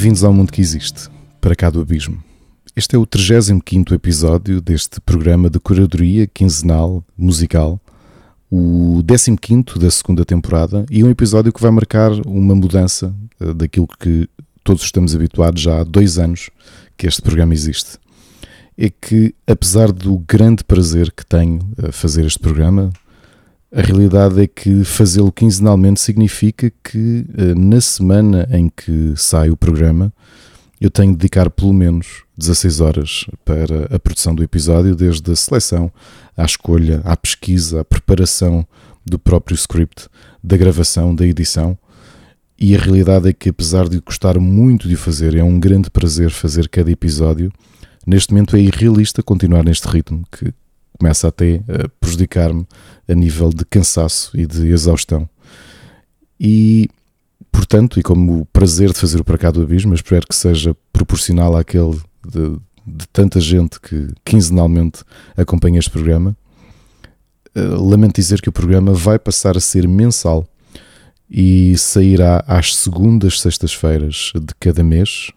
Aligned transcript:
Bem-vindos 0.00 0.24
ao 0.24 0.32
mundo 0.32 0.50
que 0.50 0.62
existe, 0.62 1.10
para 1.42 1.54
cá 1.54 1.68
do 1.68 1.78
abismo. 1.78 2.24
Este 2.74 2.96
é 2.96 2.98
o 2.98 3.04
35 3.04 3.92
episódio 3.92 4.58
deste 4.58 4.98
programa 4.98 5.50
de 5.50 5.60
curadoria 5.60 6.26
quinzenal 6.26 7.04
musical, 7.18 7.78
o 8.50 9.04
15 9.06 9.78
da 9.78 9.90
segunda 9.90 10.24
temporada, 10.24 10.86
e 10.90 11.04
um 11.04 11.10
episódio 11.10 11.52
que 11.52 11.60
vai 11.60 11.70
marcar 11.70 12.12
uma 12.26 12.54
mudança 12.54 13.14
uh, 13.38 13.52
daquilo 13.52 13.86
que 13.86 14.26
todos 14.64 14.84
estamos 14.84 15.14
habituados 15.14 15.60
já 15.60 15.82
há 15.82 15.84
dois 15.84 16.18
anos 16.18 16.48
que 16.96 17.06
este 17.06 17.20
programa 17.20 17.52
existe. 17.52 17.98
É 18.78 18.88
que, 18.88 19.34
apesar 19.46 19.92
do 19.92 20.16
grande 20.26 20.64
prazer 20.64 21.12
que 21.12 21.26
tenho 21.26 21.60
a 21.76 21.92
fazer 21.92 22.24
este 22.24 22.38
programa, 22.38 22.90
a 23.72 23.80
realidade 23.80 24.42
é 24.42 24.46
que 24.46 24.84
fazê-lo 24.84 25.30
quinzenalmente 25.30 26.00
significa 26.00 26.72
que 26.82 27.24
eh, 27.36 27.54
na 27.54 27.80
semana 27.80 28.48
em 28.50 28.68
que 28.68 29.12
sai 29.16 29.48
o 29.48 29.56
programa 29.56 30.12
eu 30.80 30.90
tenho 30.90 31.12
de 31.12 31.18
dedicar 31.18 31.50
pelo 31.50 31.72
menos 31.72 32.24
16 32.38 32.80
horas 32.80 33.26
para 33.44 33.94
a 33.94 33.98
produção 33.98 34.34
do 34.34 34.42
episódio, 34.42 34.96
desde 34.96 35.30
a 35.30 35.36
seleção 35.36 35.92
à 36.34 36.44
escolha, 36.44 37.02
à 37.04 37.14
pesquisa, 37.16 37.82
à 37.82 37.84
preparação 37.84 38.66
do 39.04 39.18
próprio 39.18 39.54
script, 39.54 40.08
da 40.42 40.56
gravação, 40.56 41.14
da 41.14 41.26
edição. 41.26 41.78
E 42.58 42.74
a 42.74 42.78
realidade 42.78 43.28
é 43.28 43.32
que, 43.32 43.50
apesar 43.50 43.88
de 43.88 44.00
gostar 44.00 44.38
muito 44.38 44.88
de 44.88 44.94
o 44.94 44.98
fazer, 44.98 45.36
é 45.36 45.44
um 45.44 45.60
grande 45.60 45.90
prazer 45.90 46.30
fazer 46.30 46.68
cada 46.68 46.90
episódio. 46.90 47.52
Neste 48.06 48.32
momento 48.32 48.56
é 48.56 48.60
irrealista 48.60 49.22
continuar 49.22 49.62
neste 49.62 49.86
ritmo, 49.86 50.24
que 50.32 50.52
começa 51.00 51.28
até 51.28 51.62
a 51.66 51.88
prejudicar-me 51.98 52.66
a 53.08 53.14
nível 53.14 53.48
de 53.48 53.64
cansaço 53.64 54.30
e 54.38 54.46
de 54.46 54.68
exaustão. 54.68 55.28
E, 56.38 56.88
portanto, 57.50 57.98
e 57.98 58.02
como 58.02 58.42
o 58.42 58.46
prazer 58.46 58.92
de 58.92 58.98
fazer 58.98 59.18
o 59.18 59.24
Para 59.24 59.38
Cá 59.38 59.50
do 59.50 59.62
Abismo, 59.62 59.94
espero 59.94 60.26
que 60.28 60.34
seja 60.34 60.76
proporcional 60.92 61.56
àquele 61.56 61.98
de, 62.22 62.58
de 62.86 63.08
tanta 63.10 63.40
gente 63.40 63.80
que 63.80 64.08
quinzenalmente 64.24 65.02
acompanha 65.36 65.78
este 65.78 65.90
programa, 65.90 66.36
eh, 67.54 67.60
lamento 67.60 68.16
dizer 68.16 68.42
que 68.42 68.50
o 68.50 68.52
programa 68.52 68.92
vai 68.92 69.18
passar 69.18 69.56
a 69.56 69.60
ser 69.60 69.88
mensal 69.88 70.46
e 71.30 71.76
sairá 71.78 72.44
às 72.46 72.76
segundas 72.76 73.40
sextas-feiras 73.40 74.32
de 74.34 74.54
cada 74.60 74.84
mês, 74.84 75.30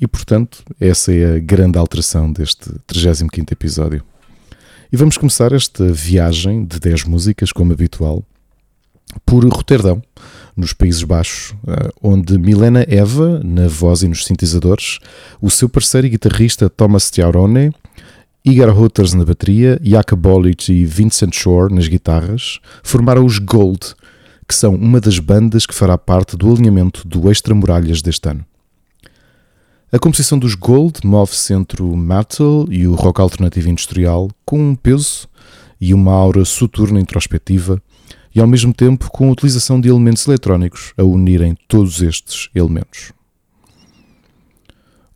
e 0.00 0.06
portanto, 0.06 0.62
essa 0.80 1.12
é 1.12 1.36
a 1.36 1.38
grande 1.38 1.78
alteração 1.78 2.32
deste 2.32 2.70
35 2.86 3.52
episódio. 3.52 4.02
E 4.92 4.96
vamos 4.96 5.16
começar 5.16 5.52
esta 5.52 5.92
viagem 5.92 6.64
de 6.64 6.78
10 6.78 7.04
músicas, 7.04 7.52
como 7.52 7.72
habitual, 7.72 8.24
por 9.24 9.44
Roterdão, 9.44 10.02
nos 10.56 10.72
Países 10.72 11.02
Baixos, 11.02 11.54
eh, 11.66 11.90
onde 12.02 12.38
Milena 12.38 12.84
Eva, 12.88 13.40
na 13.44 13.66
voz 13.66 14.02
e 14.02 14.08
nos 14.08 14.24
sintetizadores, 14.24 14.98
o 15.40 15.50
seu 15.50 15.68
parceiro 15.68 16.06
e 16.06 16.10
guitarrista 16.10 16.68
Thomas 16.70 17.10
Tiarone, 17.10 17.72
Igor 18.44 18.68
Houters 18.68 19.14
na 19.14 19.24
bateria, 19.24 19.80
Jakob 19.82 20.20
Bolic 20.20 20.70
e 20.72 20.84
Vincent 20.84 21.34
Shore 21.34 21.74
nas 21.74 21.88
guitarras, 21.88 22.60
formaram 22.82 23.24
os 23.24 23.38
Gold, 23.38 23.94
que 24.46 24.54
são 24.54 24.74
uma 24.74 25.00
das 25.00 25.18
bandas 25.18 25.64
que 25.64 25.74
fará 25.74 25.96
parte 25.96 26.36
do 26.36 26.52
alinhamento 26.52 27.06
do 27.08 27.30
Extra 27.30 27.54
Muralhas 27.54 28.02
deste 28.02 28.28
ano. 28.28 28.44
A 29.94 29.98
composição 30.00 30.36
dos 30.36 30.56
Gold 30.56 31.06
move-se 31.06 31.54
entre 31.54 31.80
o 31.80 31.96
metal 31.96 32.66
e 32.68 32.84
o 32.84 32.96
rock 32.96 33.20
alternativo 33.20 33.68
industrial 33.68 34.28
com 34.44 34.58
um 34.58 34.74
peso 34.74 35.28
e 35.80 35.94
uma 35.94 36.10
aura 36.10 36.44
soturna 36.44 36.98
introspectiva 36.98 37.80
e 38.34 38.40
ao 38.40 38.46
mesmo 38.48 38.74
tempo 38.74 39.08
com 39.08 39.28
a 39.28 39.30
utilização 39.30 39.80
de 39.80 39.88
elementos 39.88 40.26
eletrónicos 40.26 40.92
a 40.98 41.04
unirem 41.04 41.56
todos 41.68 42.02
estes 42.02 42.48
elementos. 42.56 43.12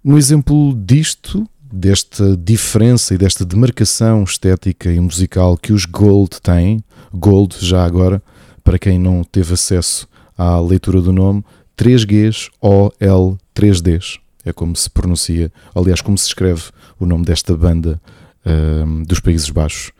Um 0.04 0.16
exemplo 0.16 0.72
disto, 0.76 1.44
desta 1.60 2.36
diferença 2.36 3.16
e 3.16 3.18
desta 3.18 3.44
demarcação 3.44 4.22
estética 4.22 4.92
e 4.92 5.00
musical 5.00 5.56
que 5.56 5.72
os 5.72 5.86
Gold 5.86 6.40
têm, 6.40 6.84
Gold 7.12 7.56
já 7.58 7.84
agora, 7.84 8.22
para 8.62 8.78
quem 8.78 8.96
não 8.96 9.24
teve 9.24 9.54
acesso 9.54 10.06
à 10.36 10.60
leitura 10.60 11.00
do 11.00 11.12
nome, 11.12 11.44
3Gs 11.76 12.48
OL 12.60 13.36
3Ds 13.52 14.20
é 14.48 14.52
como 14.52 14.74
se 14.74 14.88
pronuncia, 14.90 15.52
aliás, 15.74 16.00
como 16.00 16.16
se 16.16 16.26
escreve 16.26 16.62
o 16.98 17.06
nome 17.06 17.24
desta 17.24 17.56
banda 17.56 18.00
uh, 18.44 19.04
dos 19.04 19.20
Países 19.20 19.50
Baixos. 19.50 19.92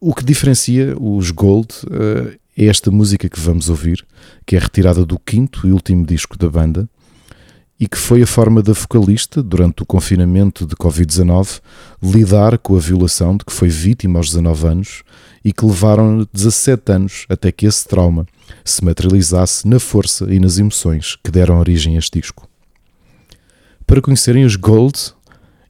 O 0.00 0.14
que 0.14 0.24
diferencia 0.24 0.94
os 1.00 1.30
Gold 1.30 1.68
uh, 1.84 2.38
é 2.56 2.66
esta 2.66 2.90
música 2.90 3.28
que 3.28 3.40
vamos 3.40 3.68
ouvir, 3.68 4.06
que 4.46 4.56
é 4.56 4.58
retirada 4.58 5.04
do 5.04 5.18
quinto 5.18 5.66
e 5.66 5.72
último 5.72 6.06
disco 6.06 6.38
da 6.38 6.48
banda 6.48 6.88
e 7.78 7.88
que 7.88 7.98
foi 7.98 8.22
a 8.22 8.26
forma 8.26 8.62
da 8.62 8.72
vocalista, 8.72 9.42
durante 9.42 9.82
o 9.82 9.86
confinamento 9.86 10.64
de 10.64 10.76
Covid-19, 10.76 11.60
lidar 12.02 12.56
com 12.58 12.76
a 12.76 12.78
violação 12.78 13.36
de 13.36 13.44
que 13.44 13.52
foi 13.52 13.68
vítima 13.68 14.18
aos 14.18 14.28
19 14.28 14.66
anos 14.66 15.02
e 15.44 15.52
que 15.52 15.66
levaram 15.66 16.26
17 16.32 16.92
anos 16.92 17.26
até 17.28 17.50
que 17.50 17.66
esse 17.66 17.86
trauma 17.86 18.26
se 18.64 18.84
materializasse 18.84 19.66
na 19.66 19.80
força 19.80 20.32
e 20.32 20.38
nas 20.38 20.58
emoções 20.58 21.16
que 21.22 21.30
deram 21.30 21.58
origem 21.58 21.96
a 21.96 21.98
este 21.98 22.20
disco 22.20 22.48
para 23.86 24.00
conhecerem 24.00 24.44
os 24.44 24.56
Gold 24.56 25.12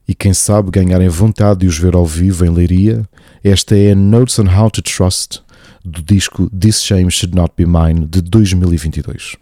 e 0.07 0.15
quem 0.15 0.35
sabe 0.35 0.71
ganharem 0.71 1.09
vontade 1.09 1.61
de 1.61 1.67
os 1.67 1.79
ver 1.79 1.95
ao 1.95 2.07
vivo 2.07 2.45
em 2.45 2.51
Leiria, 2.51 3.09
esta 3.43 3.77
é 3.77 3.95
Notes 3.95 4.39
on 4.39 4.47
How 4.47 4.71
to 4.71 4.83
Trust 4.83 5.43
do 5.85 6.03
disco 6.03 6.49
This 6.51 6.83
Shame 6.83 7.11
Should 7.11 7.35
Not 7.37 7.53
Be 7.57 7.67
Mine 7.67 8.07
de 8.07 8.21
2022. 8.23 9.37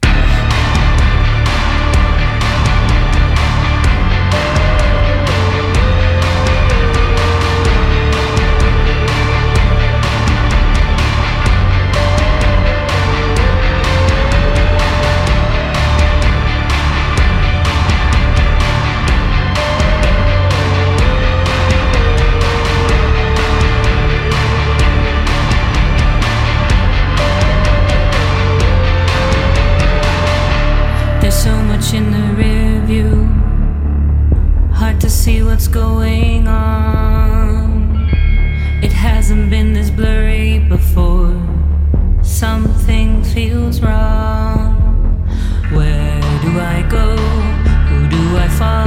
going 35.72 36.46
on. 36.46 38.10
It 38.82 38.92
hasn't 38.92 39.48
been 39.48 39.72
this 39.72 39.90
blurry 39.90 40.58
before. 40.58 41.34
Something 42.22 43.24
feels 43.24 43.80
wrong. 43.80 44.76
Where 45.72 46.20
do 46.42 46.60
I 46.60 46.86
go? 46.90 47.16
Who 47.88 48.08
do 48.08 48.36
I 48.36 48.48
follow? 48.48 48.81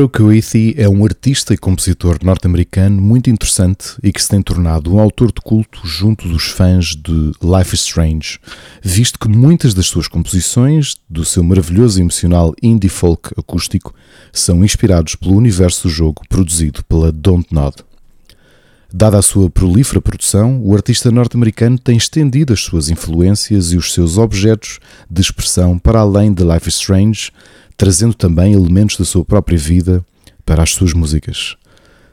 Andrew 0.00 0.08
Coethy 0.08 0.74
é 0.78 0.88
um 0.88 1.04
artista 1.04 1.52
e 1.52 1.58
compositor 1.58 2.16
norte-americano 2.24 3.02
muito 3.02 3.28
interessante 3.28 3.96
e 4.02 4.10
que 4.10 4.22
se 4.22 4.30
tem 4.30 4.40
tornado 4.40 4.94
um 4.94 4.98
autor 4.98 5.30
de 5.30 5.42
culto 5.42 5.86
junto 5.86 6.26
dos 6.26 6.44
fãs 6.44 6.96
de 6.96 7.32
Life 7.42 7.74
is 7.74 7.82
Strange, 7.82 8.38
visto 8.82 9.18
que 9.18 9.28
muitas 9.28 9.74
das 9.74 9.88
suas 9.88 10.08
composições, 10.08 10.96
do 11.06 11.22
seu 11.22 11.44
maravilhoso 11.44 11.98
e 11.98 12.00
emocional 12.00 12.54
indie 12.62 12.88
folk 12.88 13.28
acústico, 13.36 13.94
são 14.32 14.64
inspirados 14.64 15.16
pelo 15.16 15.36
universo 15.36 15.86
do 15.86 15.92
jogo 15.92 16.22
produzido 16.30 16.82
pela 16.84 17.12
Don't 17.12 17.52
Nod. 17.52 17.76
Dada 18.90 19.18
a 19.18 19.22
sua 19.22 19.50
prolífera 19.50 20.00
produção, 20.00 20.62
o 20.64 20.74
artista 20.74 21.10
norte-americano 21.10 21.78
tem 21.78 21.98
estendido 21.98 22.54
as 22.54 22.60
suas 22.60 22.88
influências 22.88 23.70
e 23.72 23.76
os 23.76 23.92
seus 23.92 24.16
objetos 24.16 24.80
de 25.10 25.20
expressão 25.20 25.78
para 25.78 26.00
além 26.00 26.32
de 26.32 26.42
Life 26.42 26.70
is 26.70 26.76
Strange, 26.76 27.30
trazendo 27.80 28.12
também 28.12 28.52
elementos 28.52 28.98
da 28.98 29.06
sua 29.06 29.24
própria 29.24 29.56
vida 29.56 30.04
para 30.44 30.62
as 30.62 30.68
suas 30.72 30.92
músicas. 30.92 31.56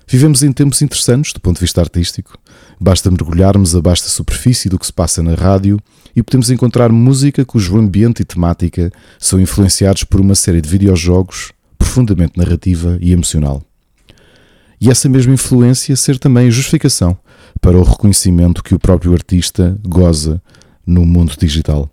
Vivemos 0.08 0.42
em 0.42 0.54
tempos 0.54 0.81
interessantes 0.81 1.34
do 1.34 1.42
ponto 1.42 1.58
de 1.58 1.60
vista 1.60 1.81
artístico. 1.81 2.40
Basta 2.80 3.12
mergulharmos 3.12 3.75
abaixo 3.75 4.04
da 4.04 4.10
superfície 4.10 4.69
do 4.69 4.80
que 4.80 4.86
se 4.86 4.94
passa 4.94 5.22
na 5.22 5.36
rádio 5.36 5.78
e 6.16 6.24
podemos 6.24 6.50
encontrar 6.50 6.90
música 6.90 7.44
cujo 7.44 7.78
ambiente 7.78 8.22
e 8.22 8.24
temática 8.24 8.90
são 9.19 9.42
influenciados 9.42 10.06
por 10.06 10.22
uma 10.22 10.36
série 10.36 10.62
de 10.62 10.69
videojogos 10.69 11.52
profundamente 11.78 12.38
narrativa 12.38 12.98
e 13.02 13.12
emocional. 13.12 13.62
E 14.80 14.90
essa 14.90 15.10
mesma 15.10 15.34
influência 15.34 15.98
ser 15.98 16.18
também 16.18 16.50
justificação 16.50 17.18
para 17.60 17.78
o 17.78 17.84
reconhecimento 17.84 18.64
que 18.64 18.74
o 18.74 18.80
próprio 18.80 19.12
artista 19.12 19.78
goza 19.86 20.42
no 20.86 21.06
mundo 21.06 21.36
digital. 21.38 21.92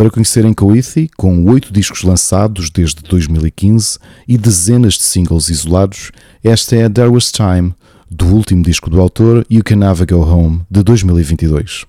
Para 0.00 0.10
conhecerem 0.10 0.54
Coethy, 0.54 1.10
com 1.14 1.44
oito 1.44 1.70
discos 1.70 2.04
lançados 2.04 2.70
desde 2.70 3.02
2015 3.02 3.98
e 4.26 4.38
dezenas 4.38 4.94
de 4.94 5.02
singles 5.02 5.50
isolados, 5.50 6.10
esta 6.42 6.74
é 6.74 6.88
There 6.88 7.10
Was 7.10 7.30
Time, 7.30 7.74
do 8.10 8.24
último 8.28 8.62
disco 8.62 8.88
do 8.88 8.98
autor 8.98 9.44
You 9.50 9.62
Can 9.62 9.76
Never 9.76 10.06
Go 10.06 10.24
Home, 10.24 10.62
de 10.70 10.82
2022. 10.82 11.84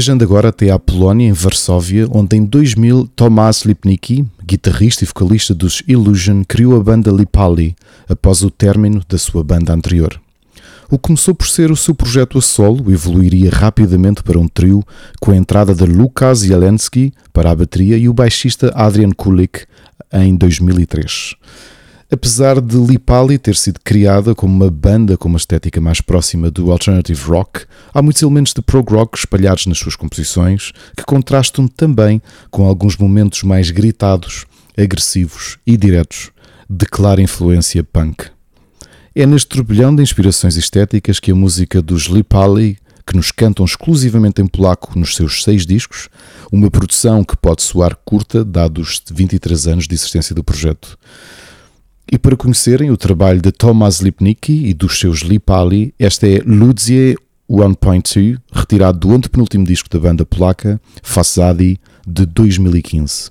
Viajando 0.00 0.24
agora 0.24 0.48
até 0.48 0.70
à 0.70 0.78
Polónia, 0.78 1.28
em 1.28 1.32
Varsóvia, 1.32 2.08
onde 2.10 2.34
em 2.34 2.42
2000 2.42 3.06
Tomasz 3.14 3.66
Lipnicki, 3.66 4.24
guitarrista 4.42 5.04
e 5.04 5.06
vocalista 5.06 5.54
dos 5.54 5.82
Illusion, 5.86 6.42
criou 6.48 6.74
a 6.74 6.82
banda 6.82 7.10
Lipali 7.10 7.76
após 8.08 8.40
o 8.40 8.50
término 8.50 9.02
da 9.06 9.18
sua 9.18 9.44
banda 9.44 9.74
anterior. 9.74 10.18
O 10.88 10.96
que 10.96 11.02
começou 11.02 11.34
por 11.34 11.46
ser 11.46 11.70
o 11.70 11.76
seu 11.76 11.94
projeto 11.94 12.38
a 12.38 12.40
solo 12.40 12.90
evoluiria 12.90 13.50
rapidamente 13.50 14.22
para 14.22 14.38
um 14.38 14.48
trio 14.48 14.82
com 15.20 15.32
a 15.32 15.36
entrada 15.36 15.74
de 15.74 15.84
Lukas 15.84 16.44
Jelensky 16.44 17.12
para 17.30 17.50
a 17.50 17.54
bateria 17.54 17.98
e 17.98 18.08
o 18.08 18.14
baixista 18.14 18.72
Adrian 18.74 19.10
Kulik 19.10 19.66
em 20.14 20.34
2003. 20.34 21.34
Apesar 22.12 22.60
de 22.60 22.76
Lipali 22.76 23.38
ter 23.38 23.54
sido 23.54 23.78
criada 23.84 24.34
como 24.34 24.52
uma 24.52 24.68
banda 24.68 25.16
com 25.16 25.28
uma 25.28 25.38
estética 25.38 25.80
mais 25.80 26.00
próxima 26.00 26.50
do 26.50 26.72
alternative 26.72 27.22
rock, 27.22 27.64
há 27.94 28.02
muitos 28.02 28.20
elementos 28.20 28.52
de 28.52 28.60
prog 28.60 28.92
rock 28.92 29.16
espalhados 29.16 29.66
nas 29.66 29.78
suas 29.78 29.94
composições 29.94 30.72
que 30.96 31.04
contrastam 31.04 31.68
também 31.68 32.20
com 32.50 32.66
alguns 32.66 32.96
momentos 32.96 33.44
mais 33.44 33.70
gritados, 33.70 34.44
agressivos 34.76 35.58
e 35.64 35.76
diretos, 35.76 36.32
de 36.68 36.84
clara 36.84 37.22
influência 37.22 37.84
punk. 37.84 38.24
É 39.14 39.24
neste 39.24 39.48
turbilhão 39.48 39.94
de 39.94 40.02
inspirações 40.02 40.56
estéticas 40.56 41.20
que 41.20 41.30
a 41.30 41.34
música 41.34 41.80
dos 41.80 42.06
Lipali, 42.06 42.76
que 43.06 43.14
nos 43.14 43.30
cantam 43.30 43.64
exclusivamente 43.64 44.42
em 44.42 44.48
polaco 44.48 44.98
nos 44.98 45.14
seus 45.14 45.44
seis 45.44 45.64
discos, 45.64 46.08
uma 46.50 46.72
produção 46.72 47.22
que 47.22 47.36
pode 47.36 47.62
soar 47.62 47.96
curta, 48.04 48.44
dados 48.44 49.00
23 49.12 49.68
anos 49.68 49.86
de 49.86 49.94
existência 49.94 50.34
do 50.34 50.42
projeto. 50.42 50.98
E 52.12 52.18
para 52.18 52.36
conhecerem 52.36 52.90
o 52.90 52.96
trabalho 52.96 53.40
de 53.40 53.52
Thomas 53.52 54.00
Lipnicki 54.00 54.66
e 54.66 54.74
dos 54.74 54.98
seus 54.98 55.20
Lipali, 55.20 55.94
esta 55.96 56.26
é 56.26 56.42
Ludzie 56.44 57.16
1.2, 57.48 58.36
retirado 58.52 58.98
do 58.98 59.14
antepenúltimo 59.14 59.64
disco 59.64 59.88
da 59.88 60.00
banda 60.00 60.26
polaca, 60.26 60.80
Fasadi, 61.04 61.78
de 62.04 62.26
2015. 62.26 63.30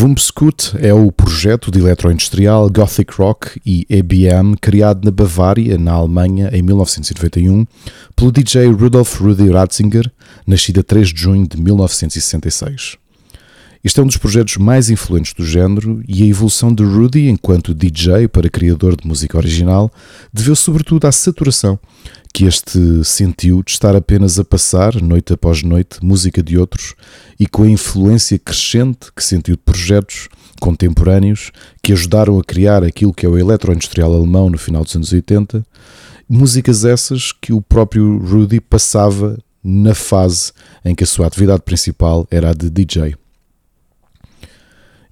Vumpscut 0.00 0.78
é 0.78 0.94
o 0.94 1.12
projeto 1.12 1.70
de 1.70 1.78
eletroindustrial 1.78 2.70
Gothic 2.70 3.12
Rock 3.18 3.60
e 3.66 3.84
EBM 3.90 4.56
criado 4.58 5.04
na 5.04 5.10
Bavária, 5.10 5.76
na 5.76 5.92
Alemanha, 5.92 6.48
em 6.54 6.62
1991, 6.62 7.66
pelo 8.16 8.32
DJ 8.32 8.68
Rudolf 8.68 9.20
Rudi 9.20 9.50
Ratzinger, 9.50 10.10
nascido 10.46 10.80
a 10.80 10.82
3 10.82 11.12
de 11.12 11.20
junho 11.20 11.46
de 11.46 11.60
1966. 11.60 12.96
Este 13.84 14.00
é 14.00 14.02
um 14.02 14.06
dos 14.06 14.16
projetos 14.16 14.56
mais 14.56 14.88
influentes 14.88 15.34
do 15.34 15.44
género 15.44 16.02
e 16.08 16.22
a 16.22 16.26
evolução 16.26 16.74
de 16.74 16.82
Rudy 16.82 17.28
enquanto 17.28 17.74
DJ 17.74 18.26
para 18.26 18.48
criador 18.48 18.96
de 18.96 19.06
música 19.06 19.36
original 19.36 19.90
deveu 20.32 20.56
sobretudo 20.56 21.06
à 21.06 21.12
saturação 21.12 21.78
que 22.32 22.44
este 22.44 23.04
sentiu 23.04 23.62
de 23.62 23.72
estar 23.72 23.94
apenas 23.96 24.38
a 24.38 24.44
passar, 24.44 25.00
noite 25.00 25.32
após 25.32 25.62
noite, 25.62 25.98
música 26.02 26.42
de 26.42 26.56
outros 26.56 26.94
e 27.38 27.46
com 27.46 27.62
a 27.62 27.70
influência 27.70 28.38
crescente 28.38 29.10
que 29.14 29.22
sentiu 29.22 29.56
de 29.56 29.62
projetos 29.62 30.28
contemporâneos 30.60 31.50
que 31.82 31.92
ajudaram 31.92 32.38
a 32.38 32.44
criar 32.44 32.84
aquilo 32.84 33.14
que 33.14 33.26
é 33.26 33.28
o 33.28 33.38
eletroindustrial 33.38 34.12
alemão 34.12 34.50
no 34.50 34.58
final 34.58 34.84
dos 34.84 34.94
anos 34.94 35.12
80, 35.12 35.64
músicas 36.28 36.84
essas 36.84 37.32
que 37.32 37.52
o 37.52 37.60
próprio 37.60 38.18
Rudy 38.18 38.60
passava 38.60 39.38
na 39.62 39.94
fase 39.94 40.52
em 40.84 40.94
que 40.94 41.04
a 41.04 41.06
sua 41.06 41.26
atividade 41.26 41.62
principal 41.62 42.26
era 42.30 42.50
a 42.50 42.54
de 42.54 42.70
DJ. 42.70 43.16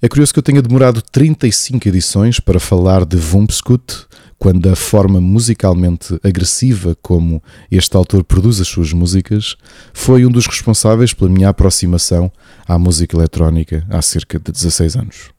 É 0.01 0.09
curioso 0.09 0.33
que 0.33 0.39
eu 0.39 0.45
tenha 0.45 0.63
demorado 0.63 1.03
35 1.03 1.89
edições 1.89 2.39
para 2.39 2.61
falar 2.61 3.05
de 3.05 3.17
Vumpskut, 3.17 4.07
quando 4.39 4.69
a 4.69 4.77
forma 4.77 5.21
musicalmente 5.21 6.21
agressiva 6.23 6.97
como 7.03 7.43
este 7.69 7.97
autor 7.97 8.23
produz 8.23 8.61
as 8.61 8.69
suas 8.69 8.93
músicas 8.93 9.57
foi 9.93 10.25
um 10.25 10.31
dos 10.31 10.47
responsáveis 10.47 11.13
pela 11.13 11.29
minha 11.29 11.49
aproximação 11.49 12.31
à 12.65 12.79
música 12.79 13.17
eletrónica 13.17 13.85
há 13.91 14.01
cerca 14.01 14.39
de 14.39 14.53
16 14.53 14.95
anos. 14.95 15.31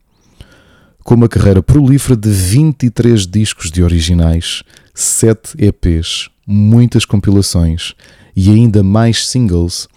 Com 1.06 1.16
uma 1.16 1.30
carreira 1.30 1.64
prolífera 1.64 2.18
de 2.18 2.30
23 2.30 3.26
discos 3.26 3.72
de 3.72 3.82
originais, 3.82 4.62
7 4.94 5.54
EPs, 5.58 6.28
muitas 6.46 7.06
compilações 7.06 7.94
e 8.36 8.50
ainda 8.50 8.84
mais 8.84 9.26
singles, 9.26 9.88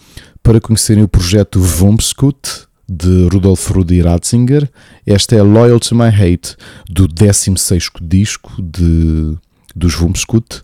para 0.41 0.61
conhecerem 0.61 1.03
o 1.03 1.09
projeto 1.09 1.59
Vumpskut, 1.61 2.71
de 2.93 3.29
Rudolf 3.33 3.71
Rudi 3.71 4.03
Ratzinger. 4.03 4.71
Esta 5.07 5.35
é 5.35 5.43
Loyal 5.43 5.81
to 5.81 5.95
My 5.95 6.09
Hate, 6.09 6.57
do 6.89 7.09
16 7.09 7.91
disco 8.03 8.53
de, 8.61 9.37
dos 9.75 9.95
Vumskut, 9.95 10.63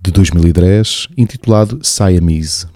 de 0.00 0.10
2010, 0.10 1.08
intitulado 1.16 1.80
Siamese. 1.82 2.66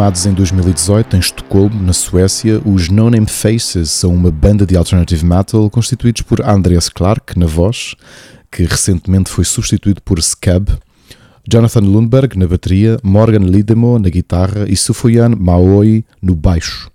Formados 0.00 0.24
em 0.24 0.32
2018 0.32 1.14
em 1.14 1.20
Estocolmo, 1.20 1.82
na 1.82 1.92
Suécia, 1.92 2.62
os 2.64 2.88
No 2.88 3.10
Name 3.10 3.26
Faces 3.26 3.90
são 3.90 4.14
uma 4.14 4.30
banda 4.30 4.64
de 4.64 4.74
alternative 4.74 5.26
metal 5.26 5.68
constituídos 5.68 6.22
por 6.22 6.40
Andreas 6.40 6.88
Clark 6.88 7.38
na 7.38 7.44
voz, 7.44 7.94
que 8.50 8.62
recentemente 8.62 9.28
foi 9.28 9.44
substituído 9.44 10.00
por 10.00 10.22
Scab, 10.22 10.70
Jonathan 11.46 11.80
Lundberg 11.80 12.38
na 12.38 12.46
bateria, 12.46 12.98
Morgan 13.02 13.44
Lidemo 13.44 13.98
na 13.98 14.08
guitarra 14.08 14.64
e 14.66 14.74
Sufoyan 14.74 15.36
Maoi 15.38 16.02
no 16.22 16.34
baixo. 16.34 16.90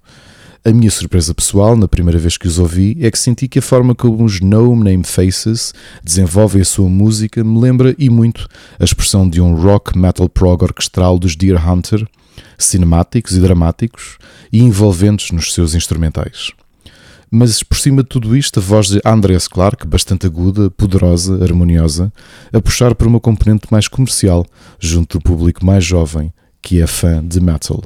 A 0.65 0.72
minha 0.72 0.89
surpresa 0.89 1.32
pessoal, 1.32 1.78
na 1.78 1.88
primeira 1.88 2.18
vez 2.18 2.39
que 2.39 2.48
os 2.48 2.58
ouvi, 2.58 2.98
é 3.00 3.12
que 3.12 3.20
senti 3.20 3.48
que 3.48 3.60
a 3.60 3.62
forma 3.62 3.94
como 3.94 4.24
os 4.24 4.41
No 4.41 4.76
Name 4.76 5.04
Faces 5.04 5.76
desenvolvem 6.04 6.63
a 6.63 6.65
sua 6.65 6.89
música 6.89 7.44
me 7.44 7.60
lembra 7.60 7.94
e 8.00 8.10
muito 8.10 8.48
a 8.80 8.84
expressão 8.84 9.30
de 9.30 9.39
um 9.39 9.54
rock 9.54 9.96
metal 9.96 10.28
prog 10.28 10.63
orquestral 10.63 11.20
dos 11.20 11.36
Deer 11.36 11.70
Hunter, 11.70 12.08
cinemáticos 12.58 13.36
e 13.36 13.39
dramáticos 13.39 14.17
e 14.52 14.62
envolventes 14.62 15.32
nos 15.32 15.54
seus 15.54 15.76
instrumentais. 15.76 16.52
Mas 17.30 17.63
por 17.63 17.78
cima 17.78 18.02
de 18.02 18.10
tudo 18.10 18.36
isto, 18.38 18.60
a 18.60 18.63
voz 18.63 18.88
de 18.88 19.02
Andreas 19.06 19.48
Clark, 19.48 19.86
bastante 19.88 20.26
aguda, 20.26 20.69
poderosa, 20.71 21.43
harmoniosa, 21.43 22.13
a 22.54 22.62
puxar 22.62 22.95
para 22.95 23.08
uma 23.08 23.19
componente 23.19 23.67
mais 23.71 23.88
comercial, 23.88 24.45
junto 24.80 25.17
do 25.17 25.24
público 25.24 25.65
mais 25.65 25.84
jovem, 25.84 26.32
que 26.62 26.82
é 26.82 26.88
fã 26.88 27.21
de 27.26 27.41
metal. 27.41 27.84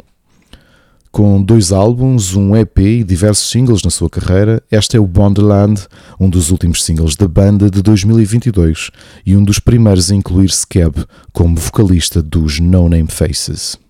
Com 1.11 1.41
dois 1.41 1.71
álbuns, 1.71 2.35
um 2.35 2.55
EP 2.55 2.77
e 2.77 3.03
diversos 3.03 3.49
singles 3.49 3.81
na 3.81 3.89
sua 3.89 4.09
carreira, 4.09 4.61
esta 4.69 4.95
é 4.95 4.99
o 4.99 5.07
Bondland, 5.07 5.81
um 6.19 6.29
dos 6.29 6.51
últimos 6.51 6.83
singles 6.83 7.15
da 7.15 7.27
banda 7.27 7.71
de 7.71 7.81
2022 7.81 8.91
e 9.25 9.35
um 9.35 9.43
dos 9.43 9.57
primeiros 9.57 10.11
a 10.11 10.15
incluir 10.15 10.49
Skeb 10.49 11.03
como 11.33 11.55
vocalista 11.55 12.21
dos 12.21 12.59
No 12.59 12.87
Name 12.87 13.09
Faces. 13.09 13.88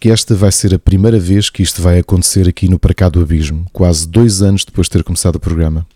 Que 0.00 0.10
esta 0.10 0.34
vai 0.34 0.50
ser 0.50 0.74
a 0.74 0.78
primeira 0.78 1.20
vez 1.20 1.50
que 1.50 1.62
isto 1.62 1.82
vai 1.82 1.98
acontecer 1.98 2.48
aqui 2.48 2.70
no 2.70 2.78
Para 2.78 2.94
Cá 2.94 3.10
do 3.10 3.20
Abismo, 3.20 3.66
quase 3.70 4.08
dois 4.08 4.40
anos 4.40 4.64
depois 4.64 4.86
de 4.86 4.92
ter 4.92 5.04
começado 5.04 5.36
o 5.36 5.40
programa. 5.40 5.86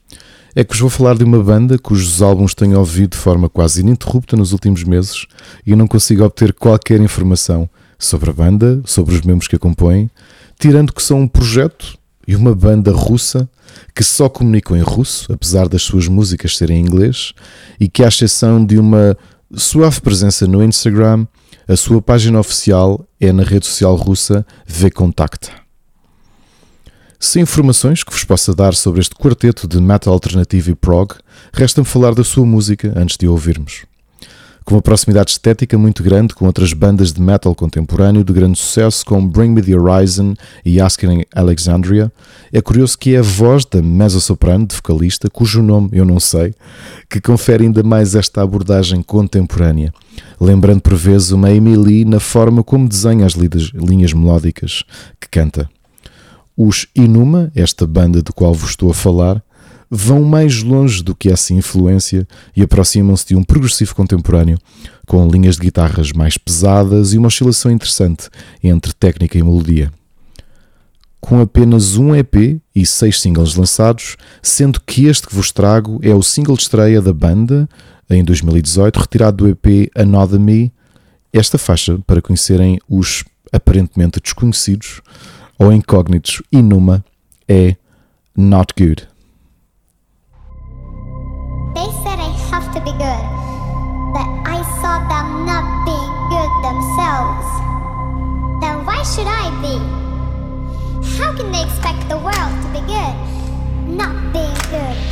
É 0.55 0.63
que 0.63 0.75
vos 0.75 0.81
vou 0.81 0.91
falar 0.91 1.17
de 1.17 1.25
uma 1.25 1.43
banda 1.43 1.79
cujos 1.79 2.21
álbuns 2.21 2.55
tenho 2.55 2.79
ouvido 2.79 3.13
de 3.13 3.17
forma 3.17 3.49
quase 3.49 3.81
ininterrupta 3.81 4.37
nos 4.37 4.53
últimos 4.53 4.85
meses 4.85 5.27
e 5.67 5.75
não 5.75 5.89
consigo 5.89 6.23
obter 6.23 6.53
qualquer 6.53 7.01
informação 7.01 7.69
sobre 7.99 8.29
a 8.29 8.33
banda, 8.35 8.83
sobre 8.85 9.15
os 9.15 9.23
membros 9.23 9.49
que 9.49 9.57
a 9.57 9.59
compõem, 9.59 10.11
tirando 10.59 10.93
que 10.93 11.03
são 11.03 11.23
um 11.23 11.27
projeto 11.27 11.97
e 12.29 12.37
uma 12.37 12.55
banda 12.55 12.93
russa 12.93 13.49
que 13.95 14.05
só 14.05 14.29
comunicam 14.29 14.77
em 14.77 14.83
russo, 14.83 15.33
apesar 15.33 15.67
das 15.67 15.83
suas 15.83 16.09
músicas 16.09 16.59
serem 16.59 16.81
em 16.81 16.87
inglês, 16.87 17.33
e 17.81 17.89
que, 17.89 18.05
à 18.05 18.09
exceção 18.09 18.65
de 18.65 18.79
uma 18.79 19.17
suave 19.57 20.01
presença 20.01 20.47
no 20.47 20.63
Instagram, 20.63 21.27
a 21.67 21.77
sua 21.77 22.03
página 22.03 22.39
oficial 22.39 23.07
é 23.21 23.33
na 23.33 23.43
rede 23.43 23.67
social 23.67 23.95
russa 23.95 24.47
VKontakta. 24.67 25.51
Sem 27.19 27.43
informações 27.43 28.05
que 28.05 28.13
vos 28.13 28.25
possa 28.25 28.55
dar 28.55 28.75
sobre 28.75 29.01
este 29.01 29.15
quarteto 29.15 29.67
de 29.67 29.81
metal 29.81 30.13
alternativo 30.13 30.71
e 30.71 30.75
prog, 30.75 31.15
resta-me 31.53 31.87
falar 31.87 32.15
da 32.15 32.23
sua 32.23 32.45
música 32.45 32.93
antes 32.97 33.17
de 33.17 33.27
ouvirmos 33.27 33.87
com 34.65 34.75
uma 34.75 34.83
proximidade 34.83 35.33
estética 35.33 35.77
muito 35.77 36.03
grande 36.03 36.35
com 36.35 36.47
outras 36.47 36.73
bandas 36.73 37.13
de 37.13 37.21
metal 37.21 37.55
contemporâneo 37.55 38.25
de 38.25 38.33
grande 38.33 38.59
sucesso 38.59 39.05
como 39.05 39.29
Bring 39.29 39.51
Me 39.51 39.63
the 39.63 39.77
Horizon 39.77 40.35
e 40.65 40.81
Asking 40.81 41.25
Alexandria. 41.35 42.11
É 42.51 42.63
curioso 42.63 42.99
que 42.99 43.15
é 43.15 43.19
a 43.19 43.23
voz 43.23 43.65
da 43.67 43.83
mezzo-soprano, 43.83 44.67
de 44.67 44.75
vocalista, 44.75 45.29
cujo 45.29 45.63
nome 45.63 45.91
eu 45.93 46.05
não 46.05 46.19
sei, 46.19 46.55
que 47.11 47.21
confere 47.21 47.65
ainda 47.65 47.83
mais 47.83 48.15
esta 48.15 48.43
abordagem 48.43 49.03
contemporânea, 49.03 49.93
lembrando 50.41 50.81
por 50.81 50.95
vezes 50.95 51.31
uma 51.31 51.49
Lee 51.51 52.05
na 52.05 52.21
forma 52.21 52.63
como 52.63 52.89
desenha 52.89 53.27
as 53.27 53.35
linhas 53.35 54.13
melódicas 54.13 54.83
que 55.21 55.29
canta. 55.29 55.69
Os 56.57 56.87
Inuma, 56.95 57.51
esta 57.55 57.87
banda 57.87 58.23
de 58.23 58.33
qual 58.33 58.55
vos 58.55 58.71
estou 58.71 58.91
a 58.91 58.95
falar, 58.95 59.43
vão 59.95 60.25
mais 60.25 60.61
longe 60.61 61.03
do 61.05 61.15
que 61.15 61.31
essa 61.31 61.55
influência 61.55 62.27
e 62.57 62.63
aproximam-se 62.63 63.29
de 63.29 63.37
um 63.37 63.45
progressivo 63.45 63.95
contemporâneo, 63.95 64.59
com 65.07 65.27
linhas 65.29 65.55
de 65.55 65.63
guitarras 65.63 66.11
mais 66.11 66.37
pesadas 66.37 67.13
e 67.13 67.19
uma 67.19 67.29
oscilação 67.29 67.71
interessante 67.71 68.29
entre 68.63 68.93
técnica 68.93 69.39
e 69.39 69.43
melodia. 69.43 69.93
Com 71.21 71.41
apenas 71.41 71.97
um 71.97 72.15
EP 72.15 72.61
e 72.75 72.85
seis 72.85 73.21
singles 73.21 73.55
lançados, 73.55 74.17
sendo 74.43 74.81
que 74.81 75.07
este 75.07 75.29
que 75.29 75.35
vos 75.35 75.53
trago 75.53 76.01
é 76.03 76.13
o 76.13 76.23
single 76.23 76.57
de 76.57 76.63
estreia 76.63 77.01
da 77.01 77.13
banda, 77.13 77.69
em 78.11 78.23
2018, 78.23 78.99
retirado 78.99 79.37
do 79.45 79.49
EP 79.49 79.91
Another 79.95 80.41
Me, 80.41 80.73
esta 81.33 81.57
faixa 81.57 81.99
para 82.07 82.21
conhecerem 82.21 82.79
os 82.89 83.25
aparentemente 83.53 84.21
desconhecidos 84.21 85.01
ou 85.59 85.73
incógnitos 85.73 86.43
Inuma 86.53 87.05
é 87.49 87.77
Not 88.37 88.75
Good. 88.77 89.14
They 91.75 91.91
said 92.03 92.19
I 92.23 92.31
have 92.51 92.73
to 92.75 92.81
be 92.81 92.93
good, 92.93 93.25
but 94.15 94.29
I 94.47 94.63
saw 94.81 95.03
them 95.11 95.45
not 95.45 95.67
being 95.85 96.15
good 96.31 96.53
themselves. 96.63 97.49
Then 98.63 98.87
why 98.87 99.03
should 99.03 99.27
I 99.27 99.51
be? 99.61 99.77
How 101.19 101.35
can 101.37 101.51
they 101.51 101.63
expect 101.63 102.09
the 102.09 102.19
world 102.19 102.55
to 102.63 102.69
be 102.73 102.81
good, 102.87 103.15
not 103.99 104.15
being 104.33 104.55
good 104.71 105.04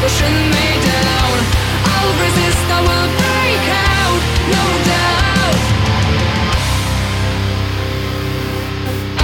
pushing 0.00 0.38
me 0.56 0.68
down, 0.92 1.36
I'll 1.92 2.14
resist. 2.24 2.66
I 2.76 2.80
will 2.88 3.10
break 3.22 3.64
out, 3.96 4.20
no 4.56 4.64
doubt. 4.92 5.58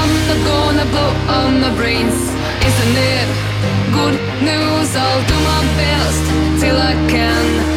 I'm 0.01 0.13
not 0.29 0.41
gonna 0.53 0.87
blow 0.93 1.13
my 1.65 1.73
brains, 1.77 2.19
isn't 2.69 2.97
it? 3.17 3.29
Good 3.99 4.17
news, 4.49 4.89
I'll 4.95 5.25
do 5.33 5.39
my 5.53 5.63
best 5.81 6.25
till 6.61 6.77
I 6.77 6.95
can. 7.13 7.76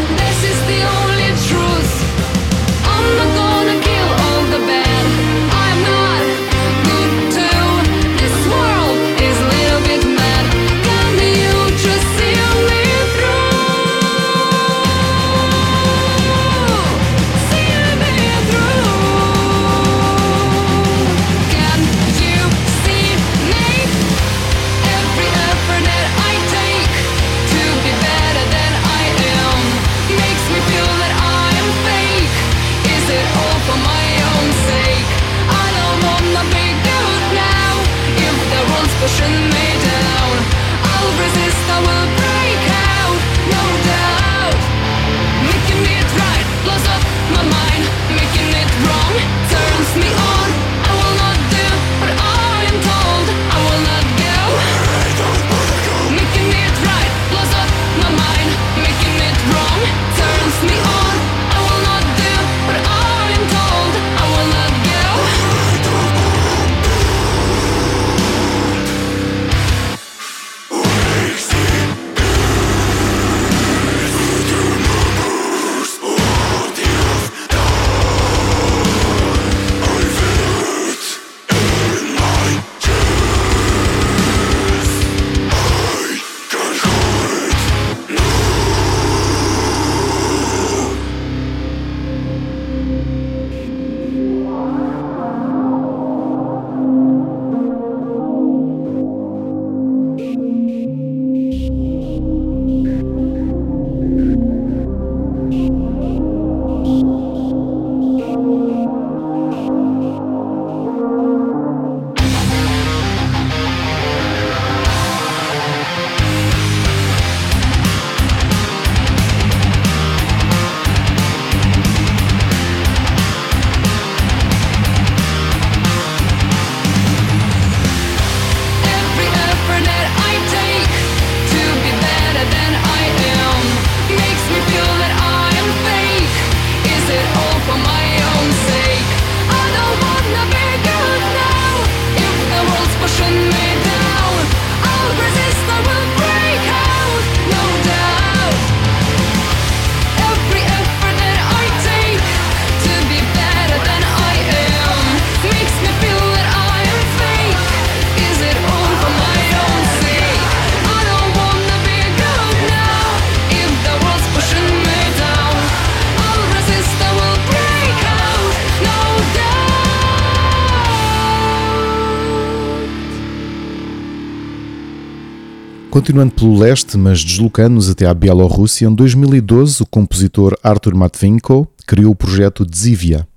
Continuando 176.00 176.32
pelo 176.32 176.58
leste, 176.58 176.98
mas 176.98 177.26
deslocando-nos 177.26 177.90
até 177.90 178.06
à 178.06 178.14
Bielorrússia, 178.14 178.88
em 178.88 178.96
2012 178.96 179.84
o 179.84 179.86
compositor 179.86 180.58
Artur 180.64 180.96
Matvinko 180.96 181.68
criou 181.86 182.14
o 182.14 182.16
projeto 182.16 182.66
Dzivia, 182.66 183.28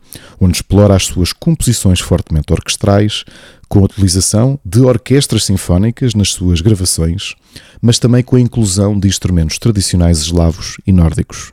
onde 0.41 0.59
explora 0.59 0.95
as 0.95 1.07
suas 1.07 1.33
composições 1.33 1.99
fortemente 1.99 2.53
orquestrais, 2.53 3.25
com 3.69 3.81
a 3.81 3.83
utilização 3.83 4.61
de 4.65 4.81
orquestras 4.81 5.43
sinfónicas 5.43 6.15
nas 6.15 6.29
suas 6.29 6.61
gravações, 6.61 7.35
mas 7.81 7.99
também 7.99 8.23
com 8.23 8.37
a 8.37 8.41
inclusão 8.41 8.97
de 8.97 9.09
instrumentos 9.09 9.59
tradicionais 9.59 10.19
eslavos 10.19 10.77
e 10.87 10.93
nórdicos. 10.93 11.53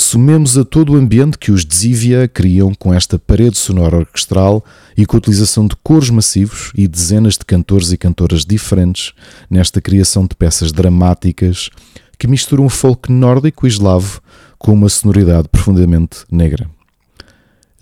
Somemos 0.00 0.56
a 0.56 0.64
todo 0.64 0.92
o 0.92 0.96
ambiente 0.96 1.36
que 1.36 1.50
os 1.50 1.64
Dzivia 1.64 2.28
criam 2.28 2.72
com 2.72 2.94
esta 2.94 3.18
parede 3.18 3.58
sonora 3.58 3.96
orquestral 3.96 4.64
e 4.96 5.04
com 5.04 5.16
a 5.16 5.18
utilização 5.18 5.66
de 5.66 5.74
coros 5.82 6.08
massivos 6.08 6.70
e 6.76 6.86
dezenas 6.86 7.34
de 7.34 7.44
cantores 7.44 7.90
e 7.90 7.98
cantoras 7.98 8.44
diferentes 8.44 9.12
nesta 9.50 9.80
criação 9.80 10.24
de 10.24 10.36
peças 10.36 10.70
dramáticas 10.70 11.68
que 12.16 12.28
misturam 12.28 12.68
folk 12.68 13.10
nórdico 13.10 13.66
e 13.66 13.68
eslavo 13.68 14.22
com 14.56 14.72
uma 14.72 14.88
sonoridade 14.88 15.48
profundamente 15.48 16.18
negra. 16.30 16.70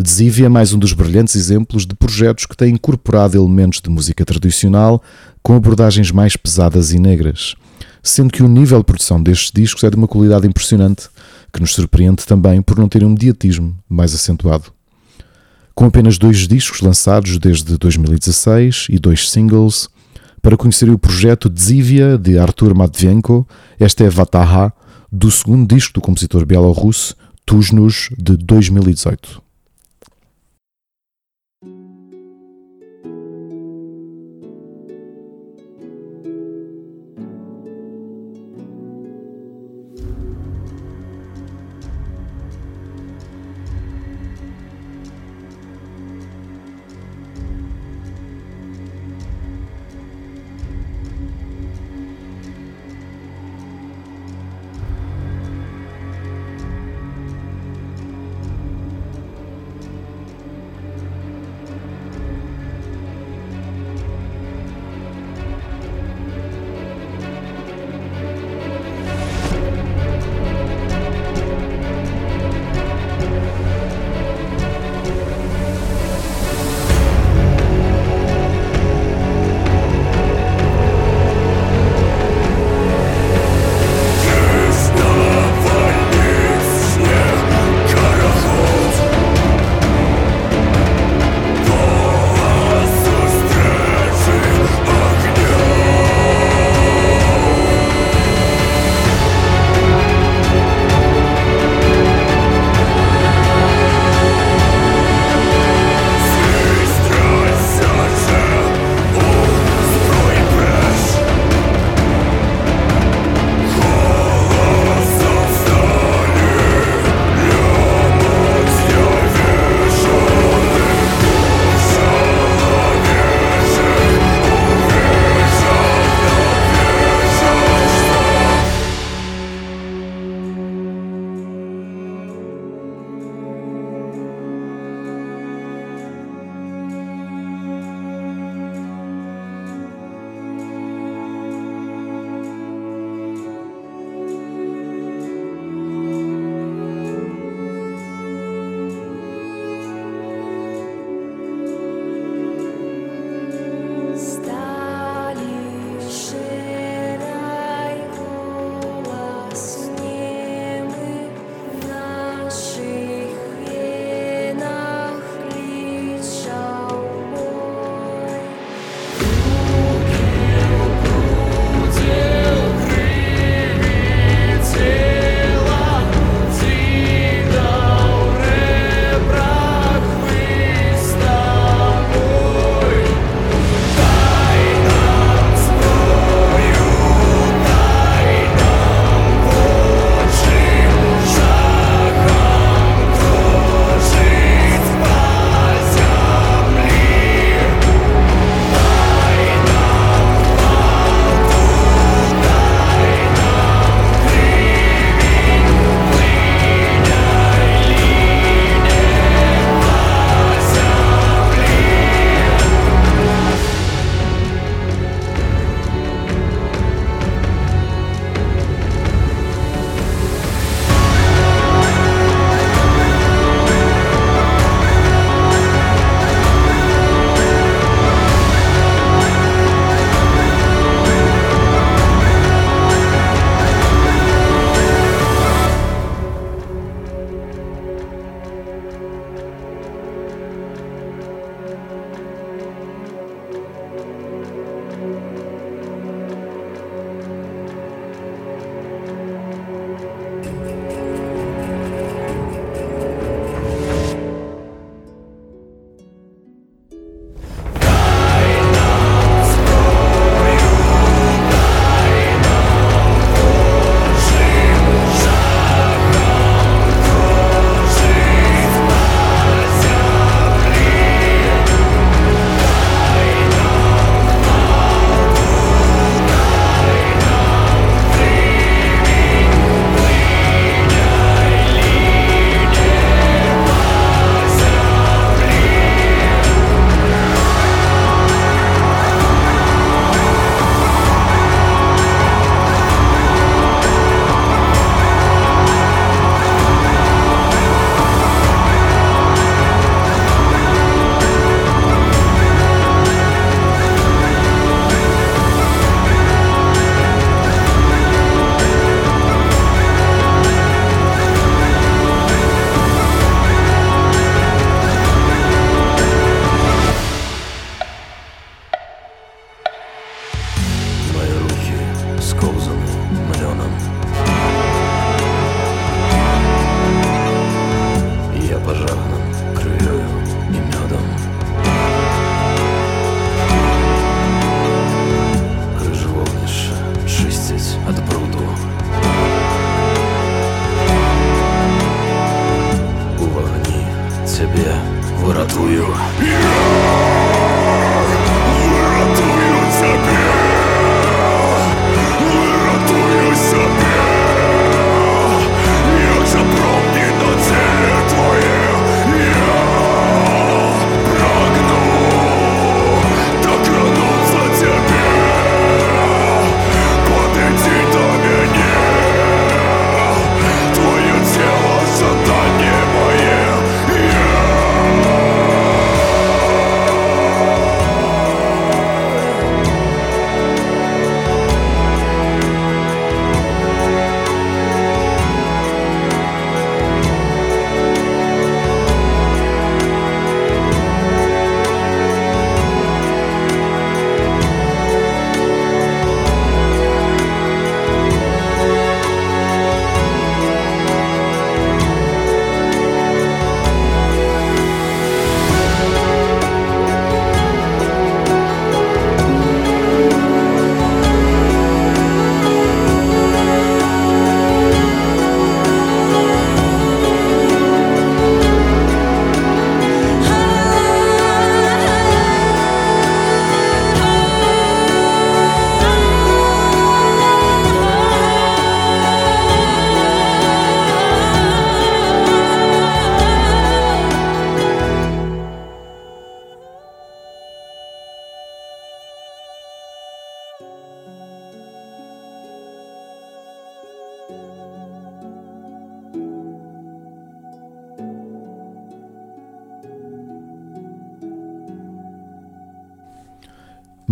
Dzivia 0.01 0.47
é 0.47 0.49
mais 0.49 0.73
um 0.73 0.79
dos 0.79 0.95
brilhantes 0.95 1.37
exemplos 1.37 1.85
de 1.85 1.95
projetos 1.95 2.47
que 2.47 2.57
têm 2.57 2.73
incorporado 2.73 3.37
elementos 3.37 3.83
de 3.83 3.91
música 3.91 4.25
tradicional 4.25 5.03
com 5.43 5.55
abordagens 5.55 6.11
mais 6.11 6.35
pesadas 6.35 6.95
e 6.95 6.99
negras, 6.99 7.55
sendo 8.03 8.33
que 8.33 8.43
o 8.43 8.49
nível 8.49 8.79
de 8.79 8.85
produção 8.85 9.23
destes 9.23 9.53
discos 9.53 9.85
é 9.85 9.91
de 9.91 9.97
uma 9.97 10.09
qualidade 10.09 10.47
impressionante 10.47 11.11
que 11.57 11.61
nos 11.62 11.72
surpreende 11.72 12.26
também 12.26 12.61
por 12.61 12.78
não 12.78 12.86
ter 12.86 13.02
um 13.02 13.09
mediatismo 13.09 13.74
mais 13.88 14.14
acentuado. 14.14 14.70
Com 15.74 15.86
apenas 15.86 16.18
dois 16.18 16.46
discos 16.46 16.82
lançados 16.82 17.38
desde 17.38 17.78
2016 17.78 18.88
e 18.90 18.98
dois 18.98 19.30
singles, 19.30 19.88
para 20.42 20.57
conhecer 20.57 20.90
o 20.90 20.98
projeto 20.98 21.48
Dzivia 21.48 22.18
de 22.18 22.38
Artur 22.38 22.74
Matvienko, 22.74 23.48
esta 23.80 24.04
é 24.04 24.11
Vataha, 24.11 24.72
do 25.11 25.30
segundo 25.30 25.74
disco 25.74 25.94
do 25.94 26.00
compositor 26.00 26.44
bielorrusso 26.44 27.16
Tuznos 27.46 28.11
de 28.18 28.36
2018. 28.36 29.45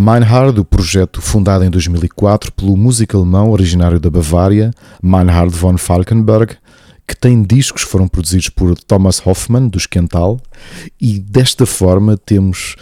Meinhard, 0.05 0.61
o 0.61 0.67
projeto 0.67 1.23
fundado 1.23 1.65
em 1.65 1.71
2004 1.71 2.53
pelo 2.53 2.77
músico 2.77 3.17
alemão 3.17 3.51
originário 3.51 3.99
da 3.99 4.11
Bavária, 4.11 4.71
Meinhard 5.03 5.57
von 5.57 5.79
Falkenberg, 5.79 6.59
que 7.09 7.17
tem 7.17 7.43
discos 7.43 7.85
que 7.85 7.91
foram 7.91 8.07
produzidos 8.07 8.51
por 8.51 8.77
Thomas 8.77 9.27
Hoffmann, 9.27 9.67
dos 9.67 9.87
Quental, 9.87 10.39
e 11.01 11.19
desta 11.19 11.65
forma 11.65 12.19
temos, 12.19 12.77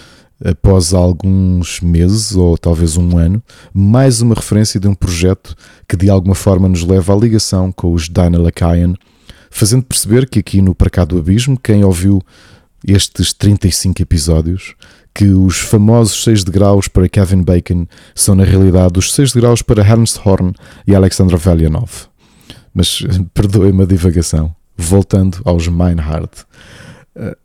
após 0.45 0.93
alguns 0.93 1.81
meses 1.81 2.35
ou 2.35 2.59
talvez 2.59 2.97
um 2.97 3.17
ano, 3.17 3.41
mais 3.73 4.21
uma 4.21 4.35
referência 4.35 4.81
de 4.81 4.89
um 4.89 4.95
projeto 4.95 5.55
que 5.89 5.97
de 5.97 6.11
alguma 6.11 6.35
forma 6.35 6.69
nos 6.69 6.83
leva 6.83 7.15
à 7.15 7.17
ligação 7.17 7.71
com 7.71 7.93
os 7.93 8.09
Dinah 8.09 8.37
Lakayan, 8.37 8.95
fazendo 9.49 9.85
perceber 9.85 10.29
que 10.29 10.41
aqui 10.41 10.61
no 10.61 10.75
Para 10.75 11.05
do 11.05 11.19
Abismo, 11.19 11.57
quem 11.57 11.85
ouviu 11.85 12.21
estes 12.85 13.33
35 13.33 14.03
episódios 14.03 14.75
que 15.15 15.27
os 15.27 15.59
famosos 15.59 16.23
6 16.25 16.45
degraus 16.45 16.89
para 16.89 17.09
Kevin 17.09 17.43
Bacon 17.43 17.87
são 18.15 18.35
na 18.35 18.45
realidade 18.45 18.99
os 18.99 19.13
6 19.13 19.33
degraus 19.33 19.63
para 19.63 19.83
Ernst 19.83 20.21
Horn 20.25 20.53
e 20.87 20.95
Alexandra 20.95 21.37
Velianov. 21.37 22.09
Mas 22.75 23.03
perdoem-me 23.35 23.83
a 23.83 23.87
divagação. 23.87 24.55
Voltando 24.77 25.39
aos 25.45 25.69
Meinhard. 25.69 26.31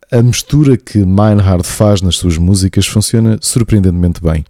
A 0.10 0.24
mistura 0.24 0.78
que 0.78 1.00
Meinhard 1.00 1.68
faz 1.68 2.02
nas 2.02 2.16
suas 2.16 2.38
músicas 2.38 2.88
funciona 2.88 3.38
surpreendentemente 3.42 4.22
bem. 4.24 4.46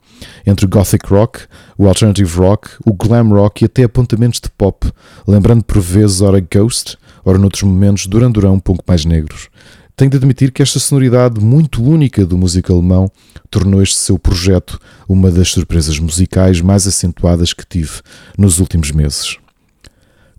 Entre 0.45 0.65
o 0.65 0.70
gothic 0.70 1.11
rock, 1.11 1.39
o 1.76 1.88
alternative 1.88 2.38
rock, 2.38 2.70
o 2.86 2.93
glam 2.93 3.30
rock 3.30 3.63
e 3.63 3.65
até 3.65 3.84
apontamentos 3.84 4.39
de 4.39 4.49
pop, 4.51 4.91
lembrando 5.28 5.63
por 5.63 5.82
vezes 5.82 6.22
ora 6.22 6.39
Ghost, 6.39 6.97
ora 7.26 7.39
noutros 7.39 7.63
momentos 7.63 8.05
Duran 8.05 8.30
Duran 8.30 8.51
um 8.51 8.59
pouco 8.59 8.84
mais 8.88 9.05
negros. 9.05 9.49
Tenho 9.98 10.12
de 10.12 10.18
admitir 10.18 10.52
que 10.52 10.62
esta 10.62 10.78
sonoridade 10.78 11.43
muito 11.43 11.84
única 11.84 12.24
do 12.24 12.38
músico 12.38 12.72
alemão 12.72 13.12
tornou 13.50 13.82
este 13.82 13.98
seu 13.98 14.20
projeto 14.20 14.80
uma 15.10 15.32
das 15.32 15.50
surpresas 15.50 15.98
musicais 15.98 16.62
mais 16.62 16.86
acentuadas 16.86 17.52
que 17.52 17.66
tive 17.66 18.02
nos 18.38 18.60
últimos 18.60 18.91
meses. 18.91 19.38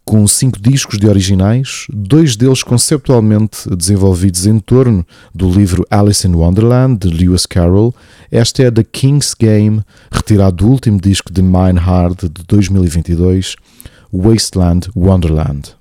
Com 0.05 0.25
cinco 0.29 0.61
discos 0.63 0.97
de 0.97 1.09
originais, 1.09 1.87
dois 1.93 2.37
deles 2.37 2.63
conceptualmente 2.63 3.69
desenvolvidos 3.77 4.47
em 4.47 4.61
torno 4.61 5.05
do 5.35 5.51
livro 5.51 5.85
Alice 5.91 6.25
in 6.25 6.37
Wonderland 6.37 6.99
de 6.99 7.09
Lewis 7.09 7.45
Carroll, 7.45 7.93
esta 8.31 8.63
é 8.63 8.71
The 8.71 8.85
King's 8.85 9.35
Game, 9.35 9.83
retirado 10.09 10.59
do 10.59 10.69
último 10.69 11.01
disco 11.01 11.33
de 11.33 11.43
Meinhard 11.43 12.29
de 12.29 12.45
2022, 12.47 13.57
Wasteland 14.13 14.89
Wonderland. 14.95 15.78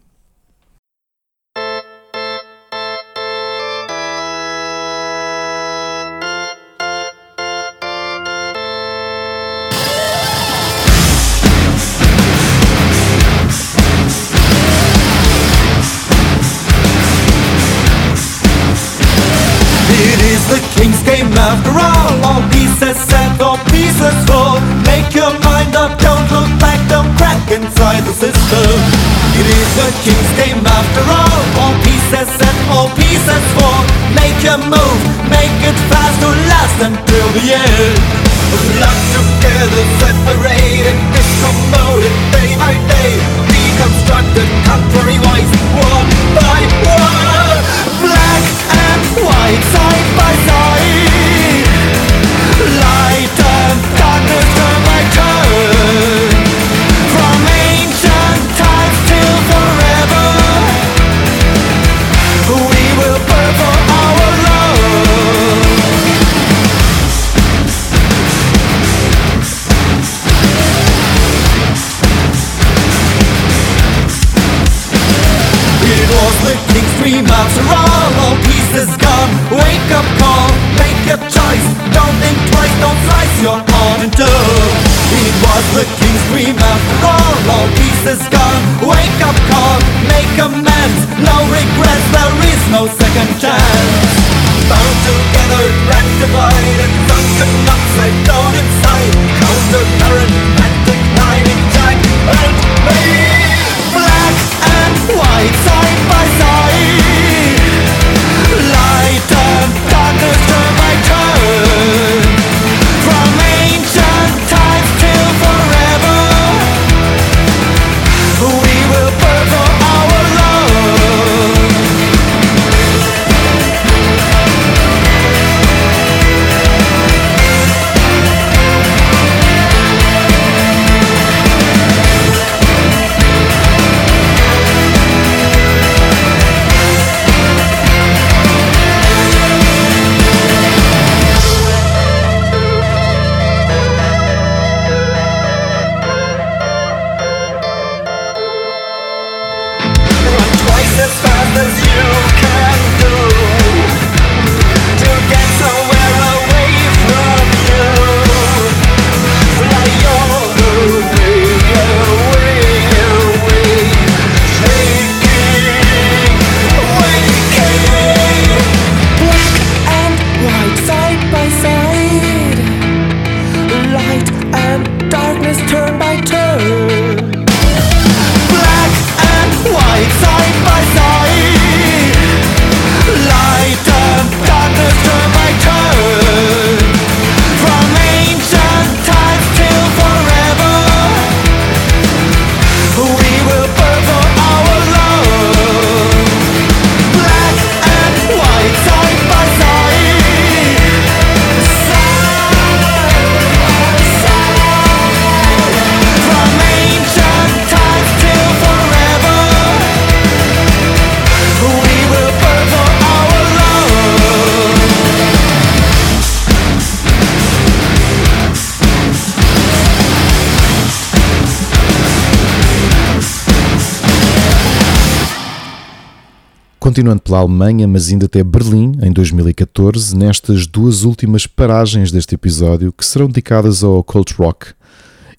Continuando 226.97 227.21
pela 227.21 227.37
Alemanha, 227.37 227.87
mas 227.87 228.09
indo 228.09 228.25
até 228.25 228.43
Berlim, 228.43 228.93
em 229.03 229.11
2014, 229.11 230.17
nestas 230.17 230.65
duas 230.65 231.03
últimas 231.03 231.45
paragens 231.45 232.11
deste 232.11 232.33
episódio, 232.33 232.91
que 232.91 233.05
serão 233.05 233.27
dedicadas 233.27 233.83
ao 233.83 234.03
cult 234.03 234.33
rock, 234.33 234.69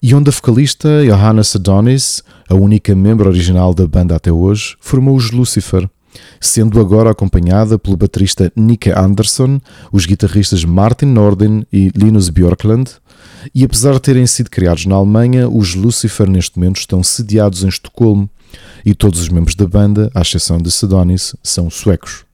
e 0.01 0.15
onde 0.15 0.29
a 0.29 0.31
vocalista 0.31 0.87
Johanna 1.03 1.41
Adonis, 1.53 2.23
a 2.47 2.55
única 2.55 2.95
membro 2.95 3.27
original 3.27 3.73
da 3.73 3.85
banda 3.85 4.15
até 4.15 4.31
hoje, 4.31 4.77
formou 4.79 5.17
os 5.17 5.31
Lucifer, 5.31 5.85
sendo 6.39 6.79
agora 6.79 7.11
acompanhada 7.11 7.77
pelo 7.77 7.97
baterista 7.97 8.49
Nick 8.55 8.89
Anderson, 8.89 9.59
os 9.91 10.05
guitarristas 10.05 10.63
Martin 10.63 11.07
Norden 11.07 11.67
e 11.73 11.91
Linus 11.93 12.29
Björkland, 12.29 12.89
e 13.53 13.65
apesar 13.65 13.95
de 13.95 13.99
terem 13.99 14.25
sido 14.25 14.49
criados 14.49 14.85
na 14.85 14.95
Alemanha, 14.95 15.49
os 15.49 15.75
Lucifer 15.75 16.29
neste 16.29 16.57
momento 16.57 16.77
estão 16.77 17.03
sediados 17.03 17.65
em 17.65 17.67
Estocolmo, 17.67 18.29
e 18.85 18.93
todos 18.93 19.19
os 19.19 19.29
membros 19.29 19.55
da 19.55 19.67
banda, 19.67 20.09
à 20.13 20.21
exceção 20.21 20.57
de 20.57 20.71
Sedonis, 20.71 21.35
são 21.43 21.69
suecos. 21.69 22.25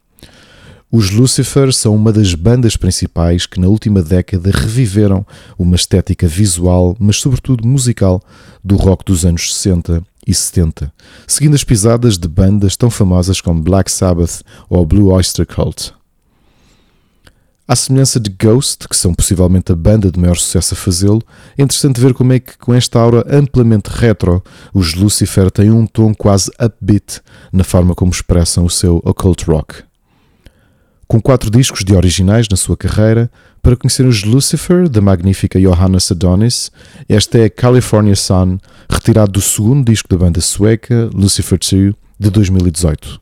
Os 0.91 1.09
Lucifer 1.11 1.73
são 1.73 1.93
uma 1.95 2.13
das 2.13 2.33
bandas 2.35 2.77
principais 2.77 3.45
que 3.45 3.59
na 3.59 3.67
última 3.67 4.01
década 4.01 4.51
reviveram 4.51 5.25
uma 5.57 5.75
estética 5.75 6.27
visual, 6.27 6.95
mas 6.99 7.17
sobretudo 7.17 7.67
musical, 7.67 8.21
do 8.63 8.75
rock 8.75 9.03
dos 9.03 9.25
anos 9.25 9.53
60 9.53 10.03
e 10.25 10.33
70, 10.33 10.91
seguindo 11.27 11.53
as 11.53 11.63
pisadas 11.63 12.17
de 12.17 12.27
bandas 12.27 12.77
tão 12.77 12.89
famosas 12.89 13.41
como 13.41 13.61
Black 13.61 13.91
Sabbath 13.91 14.41
ou 14.69 14.85
Blue 14.85 15.11
Oyster 15.11 15.45
Cult. 15.45 15.93
À 17.67 17.75
semelhança 17.75 18.19
de 18.19 18.29
Ghost, 18.29 18.87
que 18.87 18.95
são 18.95 19.11
possivelmente 19.11 19.71
a 19.71 19.75
banda 19.75 20.11
de 20.11 20.19
maior 20.19 20.37
sucesso 20.37 20.75
a 20.75 20.77
fazê-lo, 20.77 21.23
é 21.57 21.63
interessante 21.63 21.99
ver 21.99 22.13
como 22.13 22.31
é 22.31 22.39
que, 22.39 22.55
com 22.59 22.71
esta 22.71 22.99
aura 22.99 23.25
amplamente 23.27 23.89
retro, 23.89 24.43
os 24.71 24.93
Lucifer 24.93 25.49
têm 25.49 25.71
um 25.71 25.87
tom 25.87 26.13
quase 26.13 26.51
upbeat 26.63 27.21
na 27.51 27.63
forma 27.63 27.95
como 27.95 28.11
expressam 28.11 28.65
o 28.65 28.69
seu 28.69 29.01
occult 29.03 29.45
rock. 29.45 29.83
Com 31.07 31.19
quatro 31.19 31.49
discos 31.49 31.83
de 31.83 31.95
originais 31.95 32.47
na 32.47 32.55
sua 32.55 32.77
carreira, 32.77 33.31
para 33.63 33.75
conhecer 33.75 34.05
os 34.05 34.23
Lucifer, 34.23 34.87
da 34.87 35.01
magnífica 35.01 35.59
Johanna 35.59 35.97
Adonis, 36.11 36.71
esta 37.09 37.39
é 37.39 37.49
California 37.49 38.15
Sun, 38.15 38.59
retirado 38.87 39.31
do 39.31 39.41
segundo 39.41 39.83
disco 39.89 40.07
da 40.07 40.17
banda 40.17 40.39
sueca, 40.39 41.09
Lucifer 41.11 41.57
2, 41.57 41.95
de 42.19 42.29
2018. 42.29 43.19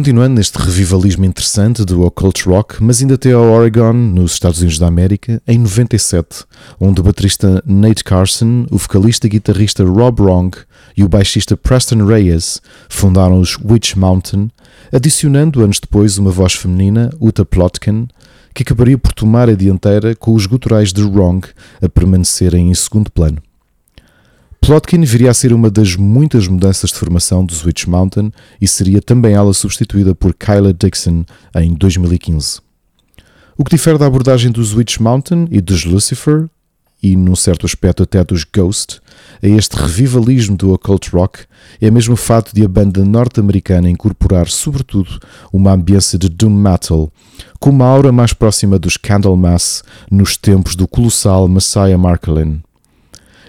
Continuando 0.00 0.36
neste 0.36 0.56
revivalismo 0.56 1.26
interessante 1.26 1.84
do 1.84 2.06
occult 2.06 2.48
rock, 2.48 2.82
mas 2.82 3.02
ainda 3.02 3.16
até 3.16 3.32
ao 3.32 3.42
Oregon, 3.42 3.92
nos 3.92 4.32
Estados 4.32 4.60
Unidos 4.60 4.78
da 4.78 4.86
América, 4.86 5.42
em 5.46 5.58
97, 5.58 6.46
onde 6.80 7.02
o 7.02 7.04
baterista 7.04 7.62
Nate 7.66 8.02
Carson, 8.02 8.64
o 8.70 8.78
vocalista 8.78 9.26
e 9.26 9.30
guitarrista 9.30 9.84
Rob 9.84 10.22
Wrong 10.22 10.56
e 10.96 11.04
o 11.04 11.08
baixista 11.08 11.54
Preston 11.54 12.06
Reyes 12.06 12.62
fundaram 12.88 13.38
os 13.38 13.58
Witch 13.58 13.94
Mountain, 13.94 14.50
adicionando 14.90 15.62
anos 15.62 15.78
depois 15.78 16.16
uma 16.16 16.30
voz 16.30 16.54
feminina, 16.54 17.10
Uta 17.20 17.44
Plotkin, 17.44 18.08
que 18.54 18.62
acabaria 18.62 18.96
por 18.96 19.12
tomar 19.12 19.50
a 19.50 19.54
dianteira 19.54 20.14
com 20.14 20.32
os 20.32 20.46
guturais 20.46 20.94
de 20.94 21.02
Wrong 21.02 21.46
a 21.82 21.90
permanecerem 21.90 22.70
em 22.70 22.74
segundo 22.74 23.10
plano. 23.10 23.36
Plotkin 24.70 25.02
viria 25.02 25.32
a 25.32 25.34
ser 25.34 25.52
uma 25.52 25.68
das 25.68 25.96
muitas 25.96 26.46
mudanças 26.46 26.90
de 26.90 26.96
formação 26.96 27.44
do 27.44 27.52
Switch 27.52 27.86
Mountain 27.86 28.30
e 28.60 28.68
seria 28.68 29.02
também 29.02 29.34
ela 29.34 29.52
substituída 29.52 30.14
por 30.14 30.32
Kyla 30.32 30.72
Dixon 30.72 31.24
em 31.56 31.74
2015. 31.74 32.60
O 33.58 33.64
que 33.64 33.72
difere 33.72 33.98
da 33.98 34.06
abordagem 34.06 34.52
dos 34.52 34.72
Witch 34.72 34.98
Mountain 35.00 35.48
e 35.50 35.60
dos 35.60 35.84
Lucifer, 35.84 36.48
e 37.02 37.16
num 37.16 37.34
certo 37.34 37.66
aspecto 37.66 38.04
até 38.04 38.22
dos 38.22 38.44
Ghost, 38.44 39.00
a 39.42 39.48
este 39.48 39.74
revivalismo 39.74 40.56
do 40.56 40.72
occult 40.72 41.10
rock, 41.10 41.40
é 41.80 41.90
mesmo 41.90 42.14
o 42.14 42.16
fato 42.16 42.54
de 42.54 42.64
a 42.64 42.68
banda 42.68 43.04
norte-americana 43.04 43.90
incorporar 43.90 44.46
sobretudo 44.46 45.18
uma 45.52 45.72
ambiência 45.72 46.16
de 46.16 46.28
doom 46.28 46.54
metal, 46.54 47.12
com 47.58 47.70
uma 47.70 47.86
aura 47.86 48.12
mais 48.12 48.32
próxima 48.32 48.78
dos 48.78 48.96
Candlemass 48.96 49.82
nos 50.08 50.36
tempos 50.36 50.76
do 50.76 50.86
colossal 50.86 51.48
Messiah 51.48 51.98
Markelin. 51.98 52.62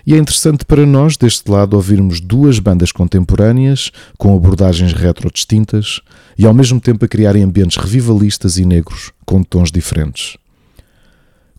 E 0.06 0.16
é 0.16 0.18
interessante 0.18 0.66
para 0.66 0.86
nós, 0.86 1.18
deste 1.18 1.50
lado, 1.50 1.76
ouvirmos 1.76 2.20
duas 2.20 2.60
bandas 2.60 2.92
contemporâneas 2.92 3.92
com 4.18 4.36
abordagens 4.36 4.94
retro 4.94 5.32
distintas 5.32 6.00
e 6.38 6.46
ao 6.46 6.54
mesmo 6.54 6.80
tempo 6.80 7.06
a 7.06 7.08
criarem 7.08 7.44
ambientes 7.44 7.78
revivalistas 7.78 8.58
e 8.58 8.66
negros 8.66 9.12
com 9.26 9.44
tons 9.44 9.72
diferentes. 9.72 10.38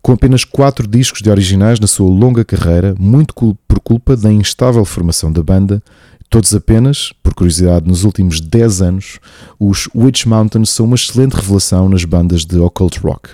Com 0.01 0.11
apenas 0.11 0.43
quatro 0.43 0.85
discos 0.85 1.21
de 1.21 1.29
originais 1.29 1.79
na 1.79 1.87
sua 1.87 2.09
longa 2.09 2.43
carreira, 2.43 2.93
muito 2.99 3.33
por 3.65 3.79
culpa 3.79 4.17
da 4.17 4.29
instável 4.29 4.83
formação 4.83 5.31
da 5.31 5.41
banda, 5.41 5.81
todos 6.29 6.53
apenas, 6.53 7.13
por 7.23 7.33
curiosidade, 7.33 7.87
nos 7.87 8.03
últimos 8.03 8.41
10 8.41 8.81
anos, 8.81 9.19
os 9.57 9.87
Witch 9.95 10.25
Mountain 10.25 10.65
são 10.65 10.87
uma 10.87 10.95
excelente 10.95 11.35
revelação 11.35 11.87
nas 11.87 12.03
bandas 12.03 12.43
de 12.43 12.57
occult 12.57 12.99
rock. 12.99 13.29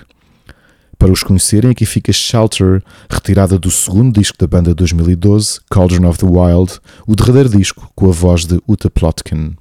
Para 1.00 1.12
os 1.12 1.22
conhecerem, 1.22 1.70
aqui 1.70 1.86
fica 1.86 2.12
Shelter, 2.12 2.82
retirada 3.08 3.58
do 3.58 3.70
segundo 3.70 4.20
disco 4.20 4.36
da 4.36 4.46
banda 4.46 4.68
de 4.68 4.74
2012, 4.74 5.58
Cauldron 5.70 6.06
of 6.06 6.18
the 6.18 6.26
Wild, 6.26 6.78
o 7.06 7.16
derradeiro 7.16 7.48
disco 7.48 7.90
com 7.96 8.10
a 8.10 8.12
voz 8.12 8.44
de 8.44 8.60
Uta 8.68 8.90
Plotkin. 8.90 9.56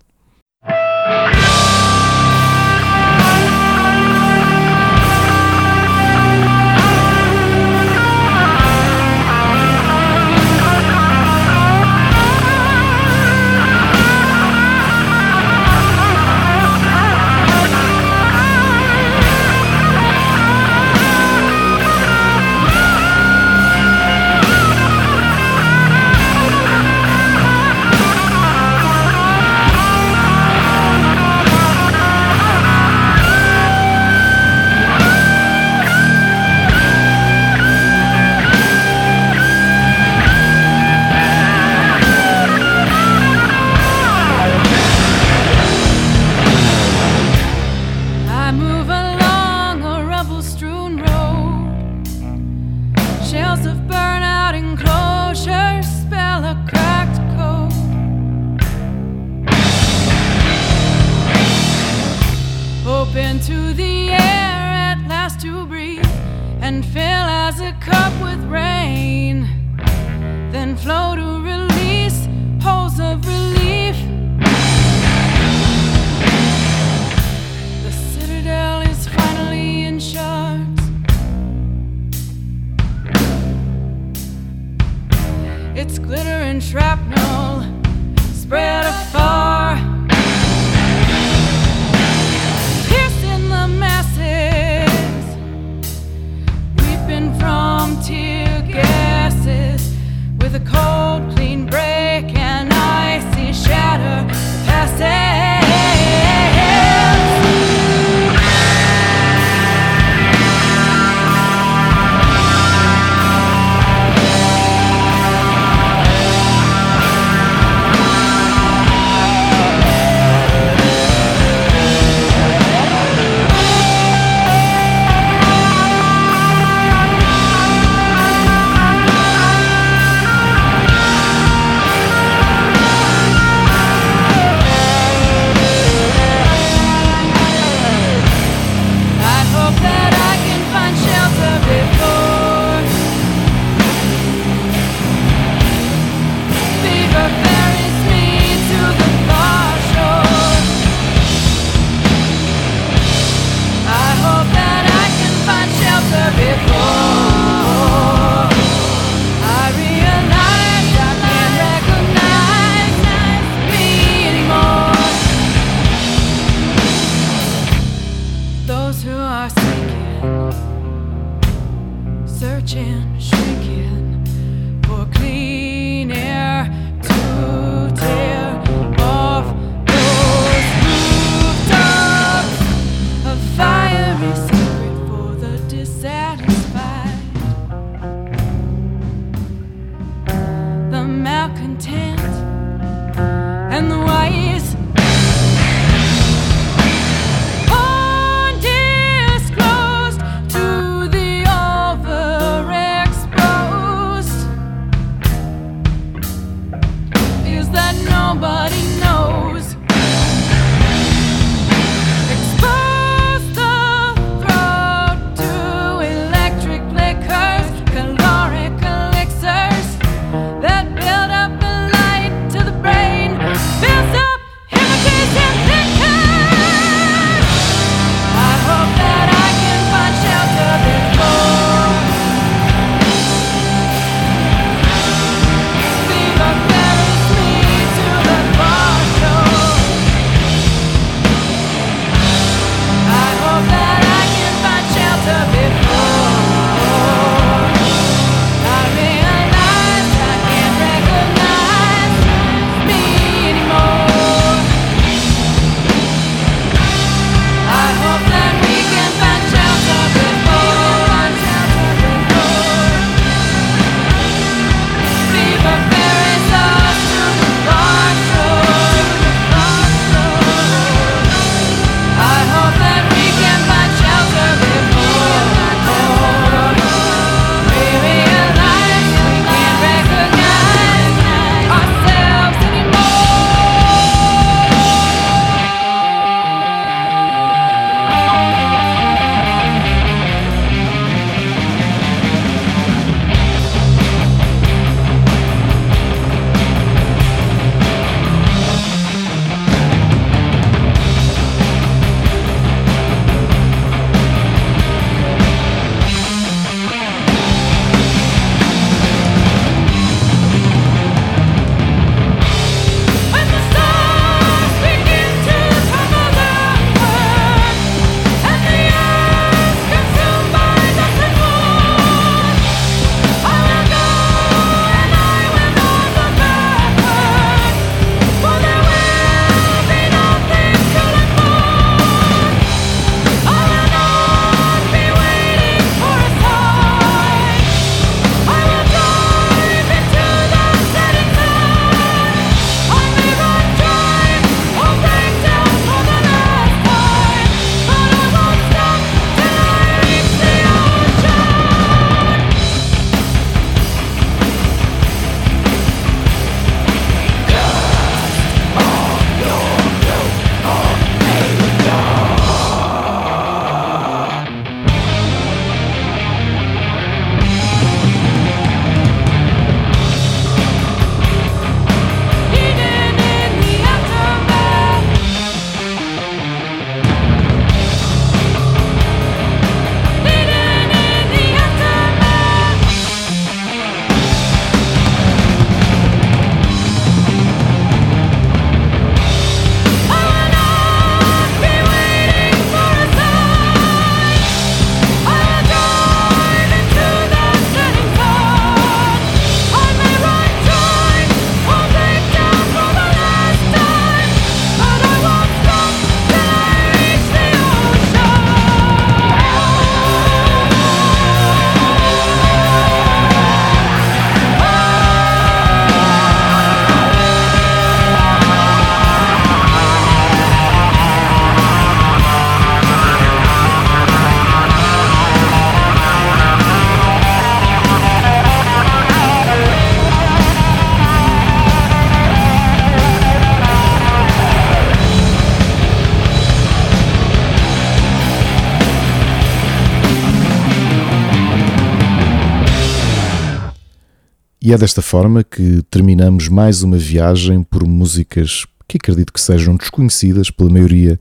E 444.69 444.73
é 444.73 444.77
desta 444.77 445.01
forma 445.01 445.43
que 445.43 445.81
terminamos 445.89 446.47
mais 446.47 446.83
uma 446.83 446.95
viagem 446.95 447.63
por 447.63 447.87
músicas 447.87 448.67
que 448.87 448.97
acredito 448.97 449.33
que 449.33 449.41
sejam 449.41 449.75
desconhecidas 449.75 450.51
pela 450.51 450.69
maioria 450.69 451.19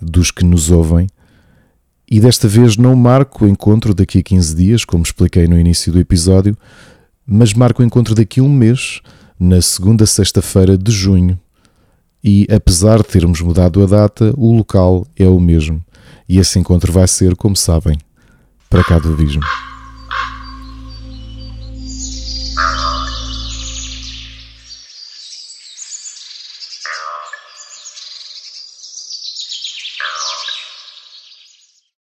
dos 0.00 0.30
que 0.30 0.42
nos 0.42 0.70
ouvem. 0.70 1.06
E 2.10 2.18
desta 2.18 2.48
vez 2.48 2.78
não 2.78 2.96
marco 2.96 3.44
o 3.44 3.46
encontro 3.46 3.92
daqui 3.92 4.20
a 4.20 4.22
15 4.22 4.56
dias, 4.56 4.84
como 4.86 5.02
expliquei 5.02 5.46
no 5.46 5.60
início 5.60 5.92
do 5.92 6.00
episódio, 6.00 6.56
mas 7.26 7.52
marco 7.52 7.82
o 7.82 7.84
encontro 7.84 8.14
daqui 8.14 8.40
a 8.40 8.42
um 8.42 8.48
mês, 8.50 9.02
na 9.38 9.60
segunda 9.60 10.06
sexta-feira 10.06 10.78
de 10.78 10.90
junho. 10.90 11.38
E 12.24 12.46
apesar 12.50 13.02
de 13.02 13.08
termos 13.08 13.42
mudado 13.42 13.82
a 13.82 13.86
data, 13.86 14.32
o 14.34 14.56
local 14.56 15.06
é 15.14 15.28
o 15.28 15.38
mesmo. 15.38 15.84
E 16.26 16.38
esse 16.38 16.58
encontro 16.58 16.90
vai 16.90 17.06
ser, 17.06 17.36
como 17.36 17.54
sabem, 17.54 17.98
para 18.70 18.82
cá 18.82 18.98
do 18.98 19.12
Abismo. 19.12 19.42